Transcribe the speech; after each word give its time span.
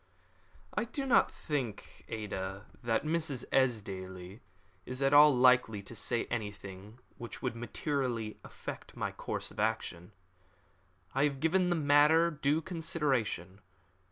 "I 0.73 0.85
do 0.85 1.05
not 1.05 1.31
think, 1.31 2.05
Ada, 2.07 2.65
that 2.81 3.03
Mrs. 3.05 3.45
Esdaile 3.51 4.39
is 4.83 4.99
at 4.99 5.13
all 5.13 5.31
likely 5.35 5.83
to 5.83 5.93
say 5.93 6.25
anything 6.25 6.97
which 7.19 7.43
would 7.43 7.55
materially 7.55 8.39
affect 8.43 8.97
my 8.97 9.11
course 9.11 9.51
of 9.51 9.59
action. 9.59 10.11
I 11.13 11.25
have 11.25 11.39
given 11.39 11.69
the 11.69 11.75
matter 11.75 12.31
due 12.31 12.61
consideration. 12.63 13.61